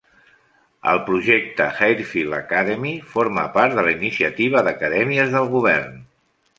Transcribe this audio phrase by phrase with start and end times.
[0.91, 6.07] El projecte Harefield Academy forma part de la iniciativa d'Acadèmies del Govern.